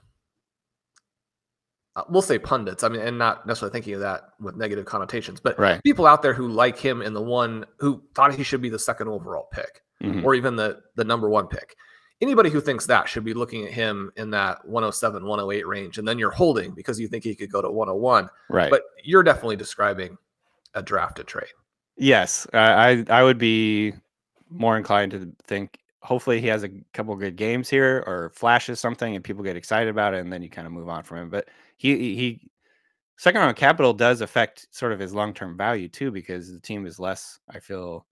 [1.98, 2.84] uh, we'll say pundits.
[2.84, 5.82] I mean, and not necessarily thinking of that with negative connotations, but right.
[5.82, 8.78] people out there who like him in the one who thought he should be the
[8.78, 10.24] second overall pick mm-hmm.
[10.24, 11.74] or even the, the number one pick.
[12.20, 15.98] Anybody who thinks that should be looking at him in that 107, 108 range.
[15.98, 18.28] And then you're holding because you think he could go to 101.
[18.48, 18.70] Right.
[18.70, 20.16] But you're definitely describing
[20.74, 21.50] a drafted trade.
[21.96, 22.46] Yes.
[22.52, 23.92] I, I would be
[24.50, 29.14] more inclined to think hopefully he has a couple good games here or flashes something
[29.14, 31.28] and people get excited about it and then you kind of move on from him.
[31.30, 32.50] But he he
[33.18, 36.86] second round capital does affect sort of his long term value too because the team
[36.86, 38.06] is less, I feel,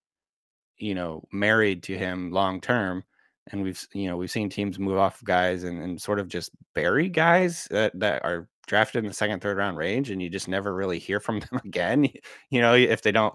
[0.79, 3.05] you know, married to him long term.
[3.52, 6.50] And we've you know we've seen teams move off guys and, and sort of just
[6.74, 10.48] bury guys that, that are drafted in the second third round range and you just
[10.48, 12.09] never really hear from them again.
[12.50, 13.35] You know if they don't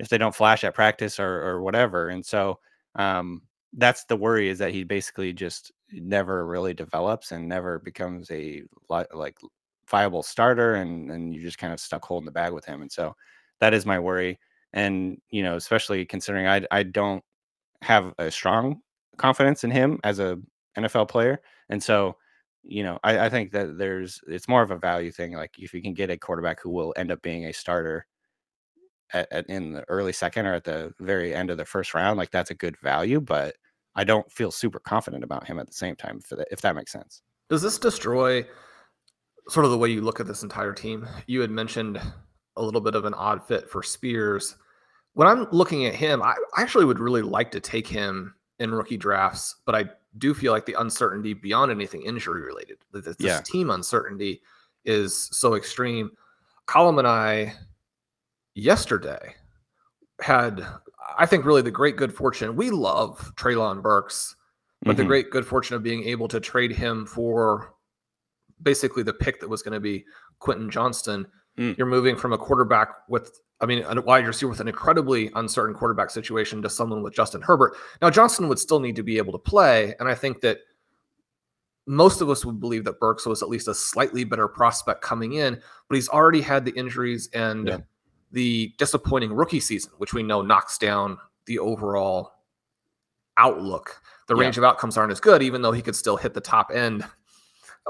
[0.00, 2.08] if they don't flash at practice or or whatever.
[2.08, 2.58] And so
[2.96, 3.42] um,
[3.74, 8.62] that's the worry is that he basically just never really develops and never becomes a
[8.88, 9.36] like
[9.88, 12.90] viable starter and and you're just kind of stuck holding the bag with him and
[12.90, 13.14] so
[13.60, 14.38] that is my worry
[14.72, 17.22] and you know especially considering I I don't
[17.82, 18.80] have a strong
[19.16, 20.38] confidence in him as a
[20.76, 22.16] NFL player and so
[22.62, 25.74] you know I, I think that there's it's more of a value thing like if
[25.74, 28.06] you can get a quarterback who will end up being a starter
[29.12, 32.18] at, at, in the early second or at the very end of the first round
[32.18, 33.54] like that's a good value but
[33.96, 36.74] I don't feel super confident about him at the same time, if that, if that
[36.74, 37.22] makes sense.
[37.48, 38.46] Does this destroy
[39.48, 41.06] sort of the way you look at this entire team?
[41.26, 42.00] You had mentioned
[42.56, 44.56] a little bit of an odd fit for Spears.
[45.14, 48.96] When I'm looking at him, I, actually would really like to take him in rookie
[48.96, 49.84] drafts, but I
[50.18, 53.40] do feel like the uncertainty beyond anything injury related, this yeah.
[53.40, 54.42] team uncertainty
[54.84, 56.10] is so extreme.
[56.66, 57.54] Colm and I
[58.54, 59.34] yesterday
[60.20, 60.64] had
[61.18, 62.56] I think really the great good fortune.
[62.56, 64.36] We love Treylon Burks,
[64.82, 64.98] but mm-hmm.
[64.98, 67.73] the great good fortune of being able to trade him for
[68.62, 70.04] basically the pick that was going to be
[70.38, 71.26] Quentin Johnston.
[71.58, 71.76] Mm.
[71.76, 75.74] You're moving from a quarterback with, I mean, a wide receiver with an incredibly uncertain
[75.74, 77.76] quarterback situation to someone with Justin Herbert.
[78.02, 79.94] Now, Johnston would still need to be able to play.
[80.00, 80.58] And I think that
[81.86, 85.34] most of us would believe that Burks was at least a slightly better prospect coming
[85.34, 87.78] in, but he's already had the injuries and yeah
[88.34, 92.32] the disappointing rookie season, which we know knocks down the overall
[93.38, 94.02] outlook.
[94.26, 94.62] The range yeah.
[94.62, 97.04] of outcomes aren't as good, even though he could still hit the top end.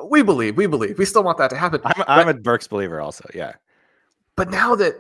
[0.09, 1.81] We believe, we believe, we still want that to happen.
[1.85, 3.29] I'm, but, I'm a Burks believer, also.
[3.35, 3.53] Yeah.
[4.37, 4.95] But now that,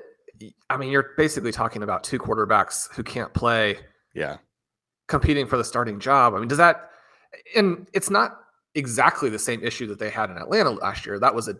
[0.70, 3.78] I mean, you're basically talking about two quarterbacks who can't play.
[4.14, 4.36] Yeah.
[5.06, 6.34] competing for the starting job.
[6.34, 6.90] I mean, does that,
[7.54, 8.40] and it's not
[8.74, 11.18] exactly the same issue that they had in Atlanta last year.
[11.18, 11.56] That was a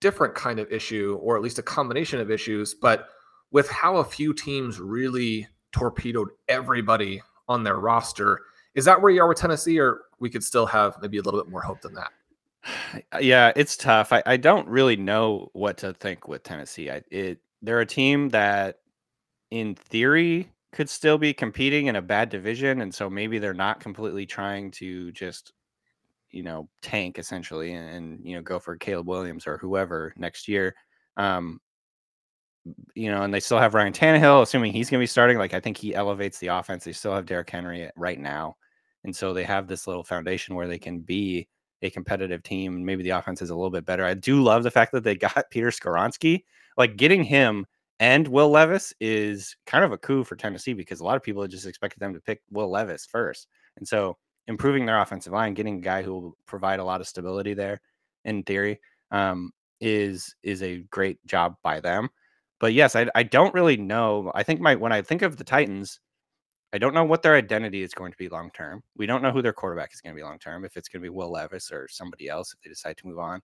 [0.00, 2.74] different kind of issue, or at least a combination of issues.
[2.74, 3.08] But
[3.50, 8.40] with how a few teams really torpedoed everybody on their roster,
[8.74, 11.42] is that where you are with Tennessee, or we could still have maybe a little
[11.42, 12.10] bit more hope than that?
[13.20, 14.12] Yeah, it's tough.
[14.12, 16.90] I, I don't really know what to think with Tennessee.
[16.90, 18.78] I, it they're a team that,
[19.50, 23.80] in theory, could still be competing in a bad division, and so maybe they're not
[23.80, 25.52] completely trying to just,
[26.30, 30.48] you know, tank essentially and, and you know go for Caleb Williams or whoever next
[30.48, 30.74] year.
[31.16, 31.60] Um,
[32.94, 35.38] you know, and they still have Ryan Tannehill, assuming he's going to be starting.
[35.38, 36.84] Like I think he elevates the offense.
[36.84, 38.56] They still have Derrick Henry right now,
[39.04, 41.48] and so they have this little foundation where they can be
[41.82, 42.84] a competitive team.
[42.84, 44.04] Maybe the offense is a little bit better.
[44.04, 46.44] I do love the fact that they got Peter Skoronski.
[46.76, 47.66] Like getting him
[48.00, 51.46] and Will Levis is kind of a coup for Tennessee because a lot of people
[51.46, 53.46] just expected them to pick Will Levis first.
[53.76, 54.16] And so
[54.48, 57.80] improving their offensive line, getting a guy who will provide a lot of stability there
[58.24, 62.08] in theory um, is is a great job by them.
[62.58, 64.32] But yes, I, I don't really know.
[64.34, 66.00] I think my when I think of the Titans,
[66.72, 68.82] I don't know what their identity is going to be long term.
[68.96, 70.64] We don't know who their quarterback is going to be long term.
[70.64, 73.18] If it's going to be Will Levis or somebody else, if they decide to move
[73.18, 73.40] on,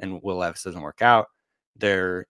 [0.00, 1.26] and Will Levis doesn't work out,
[1.76, 2.26] their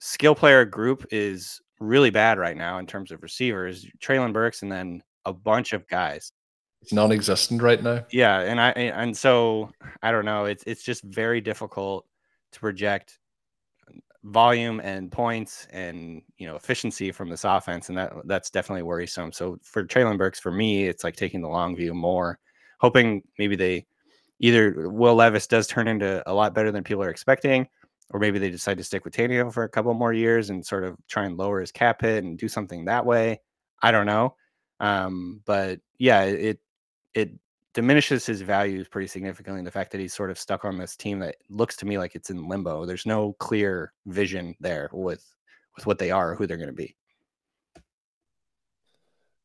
[0.00, 3.86] skill player group is really bad right now in terms of receivers.
[4.02, 6.32] Treylon Burks and then a bunch of guys.
[6.82, 8.04] It's non-existent right now.
[8.10, 9.70] Yeah, and I and so
[10.02, 10.44] I don't know.
[10.44, 12.06] It's it's just very difficult
[12.52, 13.18] to project
[14.24, 19.32] volume and points and you know efficiency from this offense, and that that's definitely worrisome.
[19.32, 22.38] So for Treylon Burks, for me, it's like taking the long view more,
[22.80, 23.86] hoping maybe they
[24.40, 27.68] either Will Levis does turn into a lot better than people are expecting,
[28.10, 30.84] or maybe they decide to stick with Tannehill for a couple more years and sort
[30.84, 33.40] of try and lower his cap hit and do something that way.
[33.82, 34.36] I don't know,
[34.80, 36.60] um, but yeah, it
[37.12, 37.30] it
[37.74, 39.62] diminishes his values pretty significantly.
[39.62, 42.14] The fact that he's sort of stuck on this team that looks to me like
[42.14, 42.86] it's in limbo.
[42.86, 45.24] There's no clear vision there with
[45.76, 46.96] with what they are who they're going to be.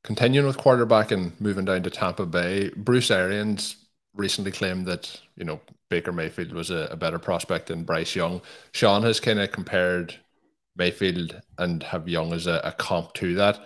[0.03, 3.75] Continuing with quarterback and moving down to Tampa Bay, Bruce Arians
[4.15, 8.41] recently claimed that you know Baker Mayfield was a, a better prospect than Bryce Young.
[8.73, 10.15] Shawn has kind of compared
[10.75, 13.59] Mayfield and have Young as a, a comp to that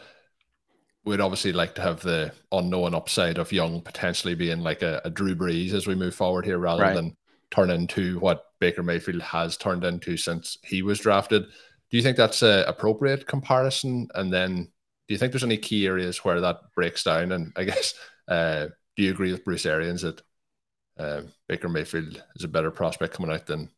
[1.06, 5.10] we'd obviously like to have the unknown upside of Young potentially being like a, a
[5.10, 6.96] Drew Brees as we move forward here, rather right.
[6.96, 7.16] than
[7.52, 11.44] turn into what Baker Mayfield has turned into since he was drafted.
[11.44, 14.08] Do you think that's a appropriate comparison?
[14.16, 14.64] And then
[15.08, 17.32] do you think there's any key areas where that breaks down?
[17.32, 17.94] And I guess
[18.28, 20.22] uh, do you agree with Bruce Arians that
[20.98, 23.70] uh, Baker Mayfield is a better prospect coming out than?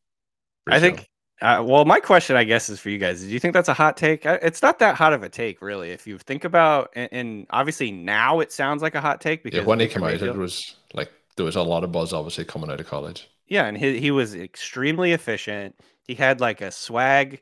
[0.66, 1.06] Bruce I think Young?
[1.42, 3.22] Uh, well, my question, I guess, is for you guys.
[3.22, 4.26] Do you think that's a hot take?
[4.26, 5.92] It's not that hot of a take, really.
[5.92, 9.60] If you think about, and, and obviously now it sounds like a hot take because
[9.60, 12.46] yeah, when he came out, it was like there was a lot of buzz, obviously,
[12.46, 13.30] coming out of college.
[13.48, 15.76] Yeah, and he he was extremely efficient.
[16.04, 17.42] He had like a swag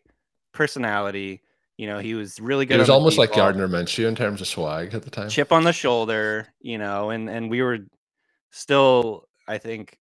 [0.54, 1.42] personality.
[1.78, 2.76] You know, he was really good.
[2.76, 5.30] It was almost like Gardner Minshew in terms of swag at the time.
[5.30, 7.80] Chip on the shoulder, you know, and and we were
[8.52, 10.00] still, I think,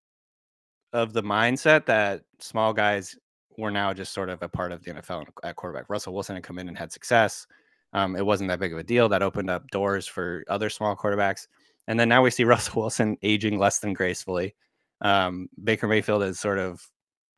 [0.94, 3.16] of the mindset that small guys
[3.58, 5.88] were now just sort of a part of the NFL at quarterback.
[5.88, 7.46] Russell Wilson had come in and had success.
[7.92, 9.08] Um, it wasn't that big of a deal.
[9.08, 11.46] That opened up doors for other small quarterbacks.
[11.88, 14.54] And then now we see Russell Wilson aging less than gracefully.
[15.00, 16.86] Um, Baker Mayfield is sort of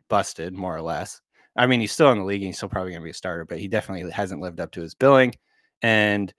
[0.09, 1.21] busted, more or less.
[1.57, 3.15] I mean, he's still in the league and he's still probably going to be a
[3.15, 5.35] starter, but he definitely hasn't lived up to his billing.
[5.83, 6.33] And,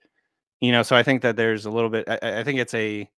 [0.60, 3.08] you know, so I think that there's a little bit, I, I think it's a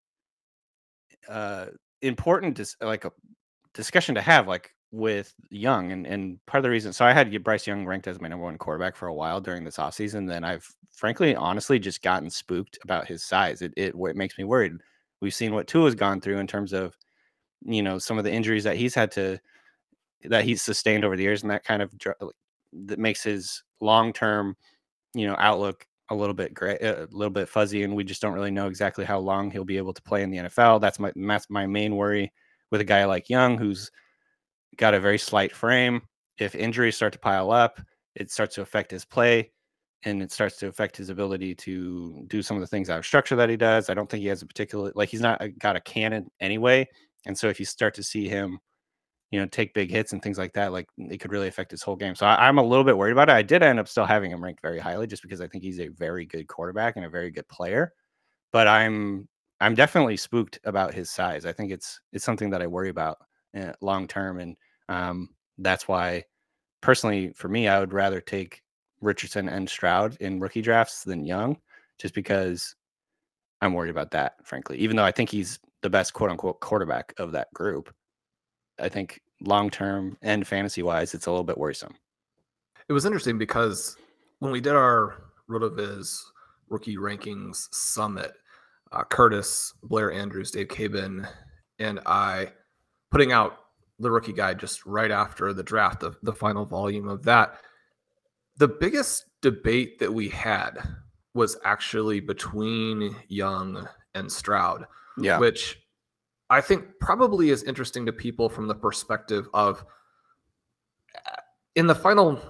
[1.27, 1.67] uh,
[2.01, 3.11] important, dis- like a
[3.73, 4.47] discussion to have.
[4.47, 6.93] Like, with Young, and and part of the reason.
[6.93, 9.63] So I had Bryce Young ranked as my number one quarterback for a while during
[9.63, 10.27] this offseason.
[10.27, 13.61] Then I've frankly, honestly, just gotten spooked about his size.
[13.61, 14.73] It it, it makes me worried.
[15.21, 16.95] We've seen what Tua has gone through in terms of,
[17.61, 19.39] you know, some of the injuries that he's had to
[20.25, 21.93] that he's sustained over the years, and that kind of
[22.87, 24.55] that makes his long term,
[25.13, 28.33] you know, outlook a little bit gray, a little bit fuzzy, and we just don't
[28.33, 30.81] really know exactly how long he'll be able to play in the NFL.
[30.81, 32.31] That's my that's my main worry
[32.71, 33.91] with a guy like Young, who's
[34.79, 36.01] got a very slight frame.
[36.39, 37.79] If injuries start to pile up,
[38.15, 39.51] it starts to affect his play
[40.03, 43.05] and it starts to affect his ability to do some of the things out of
[43.05, 43.89] structure that he does.
[43.89, 46.87] I don't think he has a particular like he's not got a cannon anyway.
[47.25, 48.59] And so if you start to see him,
[49.31, 51.83] you know, take big hits and things like that, like it could really affect his
[51.83, 52.15] whole game.
[52.15, 53.33] So I, am a little bit worried about it.
[53.33, 55.81] I did end up still having him ranked very highly just because I think he's
[55.81, 57.93] a very good quarterback and a very good player.
[58.53, 59.27] But I'm
[59.59, 61.45] I'm definitely spooked about his size.
[61.45, 63.17] I think it's it's something that I worry about
[63.55, 64.55] uh, long term, and
[64.89, 65.29] um,
[65.59, 66.25] that's why,
[66.81, 68.61] personally, for me, I would rather take
[69.01, 71.57] Richardson and Stroud in rookie drafts than Young,
[71.97, 72.75] just because
[73.61, 74.77] I'm worried about that, frankly.
[74.79, 77.93] Even though I think he's the best quote unquote quarterback of that group,
[78.79, 81.93] I think long term and fantasy wise, it's a little bit worrisome.
[82.87, 83.95] It was interesting because
[84.39, 86.19] when we did our RotoViz
[86.69, 88.31] rookie rankings summit,
[88.91, 91.29] uh, Curtis, Blair Andrews, Dave Caban,
[91.77, 92.53] and I
[93.11, 93.58] putting out
[93.99, 97.55] the rookie guide just right after the draft, the, the final volume of that.
[98.57, 100.77] The biggest debate that we had
[101.33, 104.85] was actually between Young and Stroud,
[105.17, 105.39] Yeah.
[105.39, 105.81] which
[106.49, 109.85] I think probably is interesting to people from the perspective of
[111.75, 112.41] in the final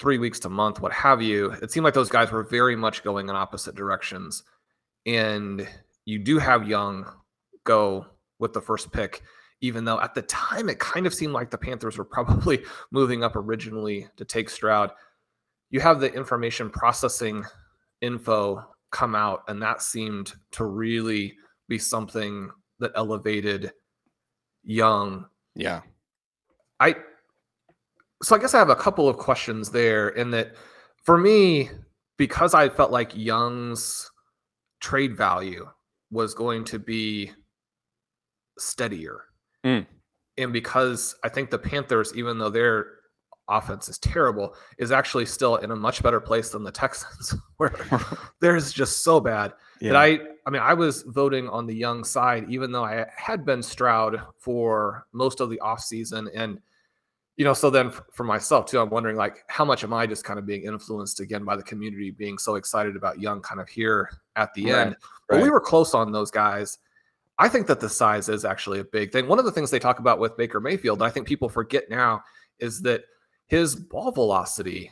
[0.00, 3.04] three weeks to month, what have you, it seemed like those guys were very much
[3.04, 4.42] going in opposite directions.
[5.06, 5.68] And
[6.04, 7.06] you do have Young
[7.64, 8.06] go
[8.38, 9.22] with the first pick,
[9.64, 13.24] even though at the time it kind of seemed like the Panthers were probably moving
[13.24, 14.90] up originally to take Stroud.
[15.70, 17.44] You have the information processing
[18.00, 21.36] info come out, and that seemed to really
[21.68, 23.72] be something that elevated
[24.62, 25.80] Young Yeah.
[26.80, 26.96] I
[28.22, 30.54] so I guess I have a couple of questions there in that
[31.02, 31.70] for me,
[32.16, 34.10] because I felt like Young's
[34.80, 35.68] trade value
[36.10, 37.32] was going to be
[38.58, 39.24] steadier.
[39.64, 39.86] Mm.
[40.36, 42.86] And because I think the Panthers, even though their
[43.48, 47.74] offense is terrible, is actually still in a much better place than the Texans, where
[48.40, 49.52] theirs is just so bad.
[49.80, 53.44] That I I mean I was voting on the young side even though I had
[53.44, 56.28] been Stroud for most of the offseason.
[56.34, 56.58] And
[57.36, 60.24] you know so then for myself too I'm wondering like how much am I just
[60.24, 63.68] kind of being influenced again by the community being so excited about young kind of
[63.68, 64.96] here at the Right, end?
[65.28, 66.78] But we were close on those guys
[67.38, 69.78] I think that the size is actually a big thing one of the things they
[69.78, 72.22] talk about with Baker Mayfield I think people forget now
[72.58, 73.04] is that
[73.46, 74.90] his ball velocity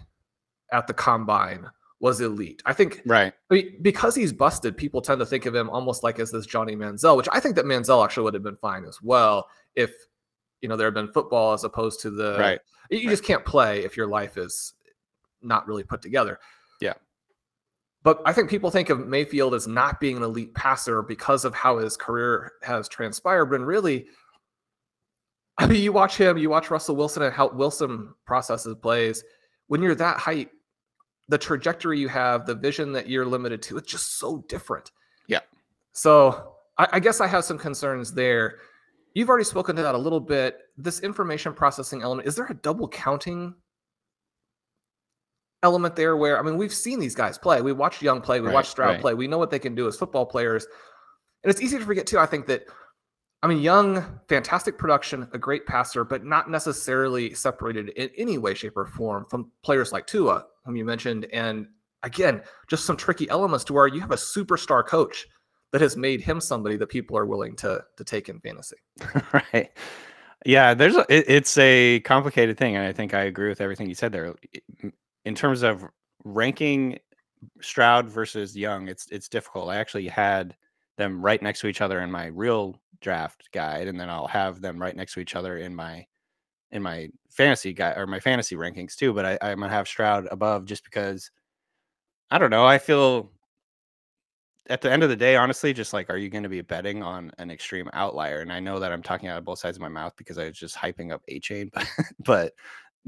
[0.72, 1.66] at the combine
[2.00, 3.32] was elite I think right.
[3.50, 6.46] I mean, because he's busted, people tend to think of him almost like as this
[6.46, 9.92] Johnny Manziel, which I think that Manziel actually would have been fine as well if
[10.60, 12.60] you know there had been football as opposed to the Right.
[12.90, 14.74] You just can't play if your life is
[15.40, 16.38] not really put together.
[18.04, 21.54] But I think people think of Mayfield as not being an elite passer because of
[21.54, 23.50] how his career has transpired.
[23.50, 24.06] When really,
[25.58, 29.22] I mean, you watch him, you watch Russell Wilson and how Wilson processes plays.
[29.68, 30.50] When you're that height,
[31.28, 34.90] the trajectory you have, the vision that you're limited to, it's just so different.
[35.28, 35.40] Yeah.
[35.92, 38.58] So I, I guess I have some concerns there.
[39.14, 40.58] You've already spoken to that a little bit.
[40.76, 43.54] This information processing element, is there a double counting
[45.62, 47.62] element there where I mean we've seen these guys play.
[47.62, 49.00] We watched Young play, we Right, watched Stroud right.
[49.00, 49.14] play.
[49.14, 50.66] We know what they can do as football players.
[51.44, 52.18] And it's easy to forget too.
[52.18, 52.64] I think that
[53.42, 58.54] I mean Young, fantastic production, a great passer, but not necessarily separated in any way,
[58.54, 61.26] shape, or form from players like Tua, whom you mentioned.
[61.32, 61.66] And
[62.02, 65.26] again, just some tricky elements to where you have a superstar coach
[65.72, 68.76] that has made him somebody that people are willing to to take in fantasy.
[69.32, 69.70] right.
[70.44, 73.88] Yeah, there's a, it, it's a complicated thing, and I think I agree with everything
[73.88, 74.34] you said there.
[75.24, 75.84] In terms of
[76.24, 76.98] ranking
[77.60, 79.68] Stroud versus Young, it's it's difficult.
[79.68, 80.56] I actually had
[80.98, 84.60] them right next to each other in my real draft guide, and then I'll have
[84.60, 86.06] them right next to each other in my
[86.70, 89.12] in my fantasy guide or my fantasy rankings too.
[89.12, 91.30] But I, I'm gonna have Stroud above just because
[92.30, 92.64] I don't know.
[92.64, 93.30] I feel
[94.68, 97.02] at the end of the day, honestly, just like, are you going to be betting
[97.02, 98.40] on an extreme outlier?
[98.40, 100.46] And I know that I'm talking out of both sides of my mouth because I
[100.46, 101.86] was just hyping up Achane, but,
[102.24, 102.52] but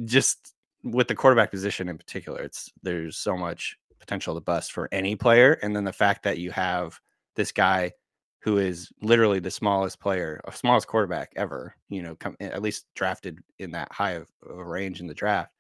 [0.05, 0.54] just
[0.85, 5.17] with the quarterback position in particular, it's there's so much potential to bust for any
[5.17, 5.55] player.
[5.63, 7.01] And then the fact that you have
[7.37, 7.93] this guy
[8.41, 13.39] who is literally the smallest player, smallest quarterback ever, you know, come at least drafted
[13.59, 15.51] in that high of, of a range in the draft.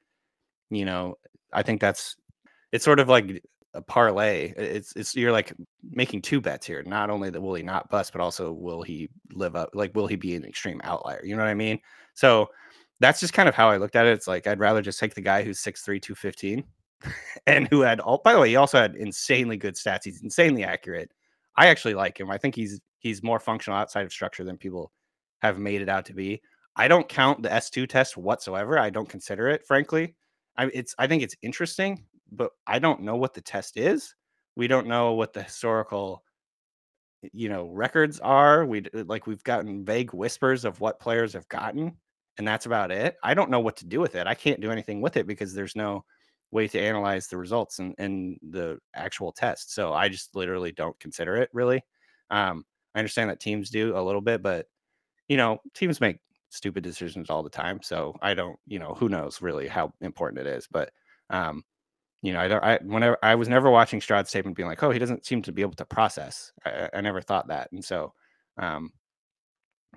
[0.70, 1.14] You know,
[1.52, 2.16] I think that's
[2.72, 4.52] it's sort of like a parlay.
[4.56, 6.82] It's it's you're like making two bets here.
[6.84, 9.70] Not only that will he not bust, but also will he live up?
[9.72, 11.22] Like, will he be an extreme outlier?
[11.24, 11.80] You know what I mean?
[12.12, 12.50] So
[13.04, 14.12] that's just kind of how I looked at it.
[14.12, 16.64] It's like I'd rather just take the guy who's 6'3, 215
[17.46, 20.04] and who had all by the way, he also had insanely good stats.
[20.04, 21.10] He's insanely accurate.
[21.56, 22.30] I actually like him.
[22.30, 24.90] I think he's he's more functional outside of structure than people
[25.42, 26.40] have made it out to be.
[26.76, 28.78] I don't count the S2 test whatsoever.
[28.78, 30.14] I don't consider it, frankly.
[30.56, 34.14] I it's I think it's interesting, but I don't know what the test is.
[34.56, 36.24] We don't know what the historical
[37.32, 38.64] you know records are.
[38.64, 41.96] We like we've gotten vague whispers of what players have gotten,
[42.38, 43.16] and that's about it.
[43.22, 44.26] I don't know what to do with it.
[44.26, 46.04] I can't do anything with it because there's no
[46.50, 49.74] way to analyze the results and, the actual test.
[49.74, 51.82] So I just literally don't consider it really.
[52.30, 52.64] Um,
[52.94, 54.66] I understand that teams do a little bit, but
[55.28, 56.18] you know, teams make
[56.50, 57.80] stupid decisions all the time.
[57.82, 60.68] So I don't, you know, who knows really how important it is.
[60.70, 60.90] But
[61.30, 61.64] um,
[62.22, 62.64] you know, I don't.
[62.64, 65.42] I whenever I was never watching Stroud's tape and being like, oh, he doesn't seem
[65.42, 66.52] to be able to process.
[66.64, 68.14] I, I never thought that, and so
[68.56, 68.92] um,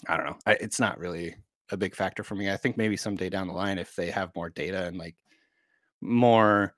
[0.08, 0.38] I don't know.
[0.46, 1.36] I, it's not really
[1.72, 2.52] a big factor for me.
[2.52, 5.16] I think maybe someday down the line, if they have more data and like
[6.02, 6.74] more,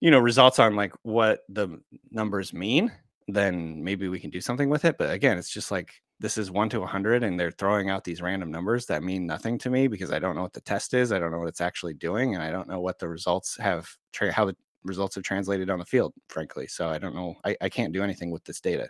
[0.00, 1.80] you know, results on like what the
[2.10, 2.92] numbers mean,
[3.28, 4.98] then maybe we can do something with it.
[4.98, 8.22] But again, it's just like this is one to 100 and they're throwing out these
[8.22, 11.12] random numbers that mean nothing to me because I don't know what the test is.
[11.12, 12.34] I don't know what it's actually doing.
[12.34, 15.80] And I don't know what the results have, tra- how the results have translated on
[15.80, 16.68] the field, frankly.
[16.68, 17.34] So I don't know.
[17.44, 18.88] I, I can't do anything with this data.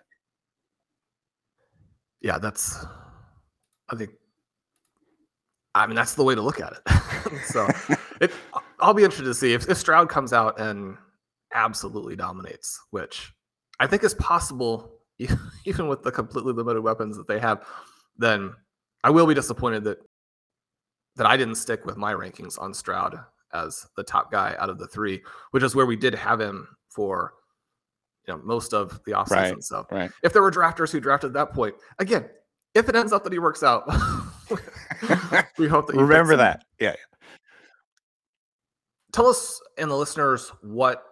[2.20, 2.84] Yeah, that's,
[3.88, 4.10] I think,
[5.74, 7.42] I mean, that's the way to look at it.
[7.44, 7.68] so
[8.20, 8.32] it,
[8.80, 10.96] I'll be interested to see if, if Stroud comes out and
[11.54, 13.32] absolutely dominates, which
[13.80, 14.92] I think is possible
[15.64, 17.66] even with the completely limited weapons that they have,
[18.16, 18.52] then
[19.04, 19.98] I will be disappointed that
[21.16, 23.18] that I didn't stick with my rankings on Stroud
[23.52, 26.66] as the top guy out of the three, which is where we did have him
[26.88, 27.34] for
[28.26, 29.30] you know most of the offseason.
[29.30, 30.10] Right, so right.
[30.22, 32.28] if there were drafters who drafted at that point, again,
[32.74, 33.84] if it ends up that he works out,
[35.58, 36.64] we hope that you remember that.
[36.78, 36.94] Yeah.
[39.12, 41.04] Tell us and the listeners what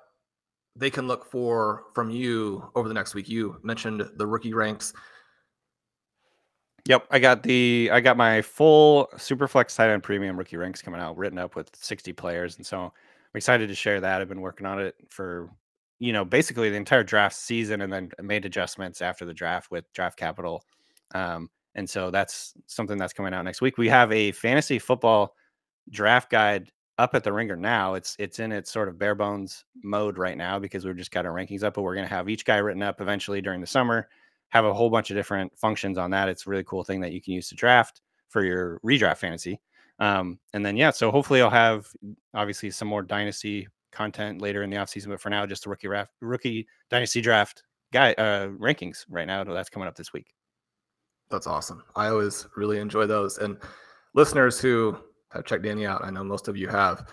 [0.76, 3.28] they can look for from you over the next week.
[3.28, 4.93] You mentioned the rookie ranks.
[6.86, 11.01] Yep, I got the I got my full Superflex tight end premium rookie ranks coming
[11.01, 12.91] out, written up with 60 players, and so I'm
[13.34, 14.20] excited to share that.
[14.20, 15.51] I've been working on it for
[15.99, 19.93] you know basically the entire draft season, and then made adjustments after the draft with
[19.93, 20.64] Draft Capital,
[21.14, 23.78] um, and so that's something that's coming out next week.
[23.78, 25.34] We have a fantasy football
[25.90, 27.94] draft guide up at the ringer now.
[27.94, 31.26] It's it's in its sort of bare bones mode right now because we've just got
[31.26, 34.08] our rankings up, but we're gonna have each guy written up eventually during the summer.
[34.50, 36.28] Have a whole bunch of different functions on that.
[36.28, 39.60] It's a really cool thing that you can use to draft for your redraft fantasy.
[39.98, 41.86] Um, and then yeah, so hopefully I'll have
[42.34, 45.88] obviously some more dynasty content later in the offseason, but for now, just the rookie
[45.88, 47.62] draft, rookie dynasty draft
[47.92, 49.44] guy uh, rankings right now.
[49.44, 50.32] That's coming up this week.
[51.31, 51.83] That's awesome.
[51.95, 53.39] I always really enjoy those.
[53.39, 53.57] And
[54.14, 54.97] listeners who
[55.33, 57.09] have checked Danny out, I know most of you have,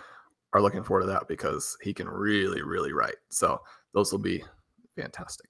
[0.52, 3.16] are looking forward to that because he can really, really write.
[3.30, 3.60] So
[3.94, 4.42] those will be
[4.96, 5.48] fantastic.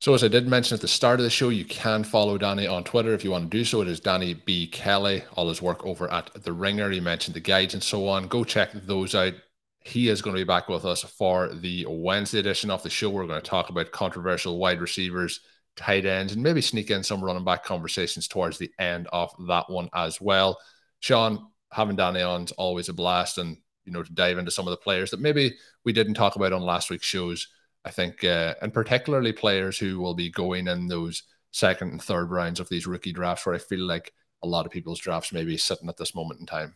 [0.00, 2.68] So, as I did mention at the start of the show, you can follow Danny
[2.68, 3.80] on Twitter if you want to do so.
[3.80, 4.68] It is Danny B.
[4.68, 5.24] Kelly.
[5.34, 6.88] All his work over at The Ringer.
[6.90, 8.28] He mentioned the guides and so on.
[8.28, 9.32] Go check those out.
[9.80, 13.10] He is going to be back with us for the Wednesday edition of the show.
[13.10, 15.40] We're going to talk about controversial wide receivers,
[15.78, 19.70] tight ends, and maybe sneak in some running back conversations towards the end of that
[19.70, 20.58] one as well.
[21.00, 24.66] Shawn, having Danny on is always a blast, and you know to dive into some
[24.66, 27.48] of the players that maybe we didn't talk about on last week's shows.
[27.84, 31.22] I think, uh, and particularly players who will be going in those
[31.52, 34.12] second and third rounds of these rookie drafts, where I feel like
[34.42, 36.74] a lot of people's drafts may be sitting at this moment in time.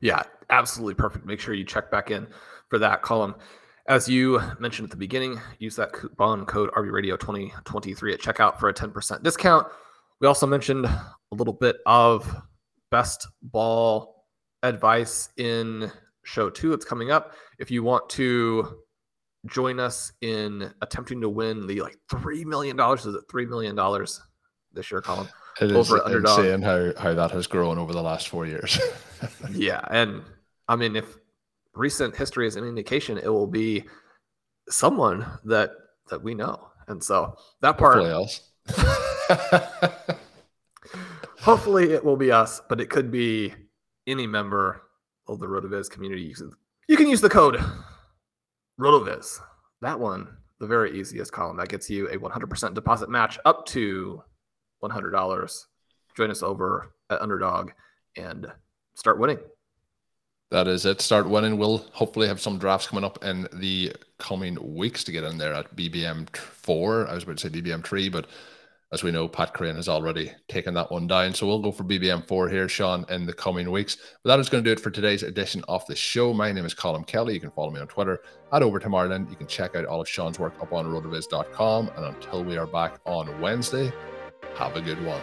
[0.00, 1.24] Yeah, absolutely perfect.
[1.24, 2.26] Make sure you check back in
[2.68, 3.34] for that Colm.
[3.88, 8.74] As you mentioned at the beginning, use that coupon code RVRadio2023 at checkout for a
[8.74, 9.66] 10% discount.
[10.20, 12.32] We also mentioned a little bit of
[12.92, 14.24] best ball
[14.62, 15.90] advice in
[16.22, 16.70] show two.
[16.70, 17.34] that's coming up.
[17.58, 18.78] If you want to
[19.46, 23.74] join us in attempting to win the like three million dollars, is it three million
[23.74, 24.20] dollars
[24.72, 25.28] this year, Colm?
[25.60, 28.78] It is over insane how how that has grown over the last four years.
[29.50, 30.22] yeah, and
[30.68, 31.18] I mean, if
[31.74, 33.84] recent history is an indication, it will be
[34.68, 35.72] someone that
[36.10, 37.94] that we know, and so that part.
[37.94, 38.50] Hopefully else.
[41.40, 43.52] Hopefully, it will be us, but it could be
[44.06, 44.82] any member
[45.26, 46.32] of the RotoViz community.
[46.88, 47.60] You can use the code
[48.80, 49.40] RotoViz.
[49.80, 50.28] That one,
[50.60, 54.22] the very easiest Colm, that gets you a 100% deposit match up to
[54.82, 55.64] $100.
[56.16, 57.70] Join us over at Underdog
[58.16, 58.46] and
[58.94, 59.38] start winning.
[60.52, 61.00] That is it.
[61.00, 61.56] Start winning.
[61.56, 65.54] We'll hopefully have some drafts coming up in the coming weeks to get in there
[65.54, 67.08] at BBM four.
[67.08, 68.26] I was about to say BBM three, but
[68.92, 71.32] as we know, Pat Kerrane has already taken that one down.
[71.32, 73.96] So we'll go for BBM4 here, Shawn, in the coming weeks.
[74.22, 76.34] But that is going to do it for today's edition of the show.
[76.34, 77.32] My name is Colm Kelly.
[77.32, 78.20] You can follow me on Twitter
[78.52, 79.28] at Overtime Ireland.
[79.30, 81.90] You can check out all of Shawn's work up on rotoviz.com.
[81.96, 83.90] And until we are back on Wednesday,
[84.56, 85.22] have a good one.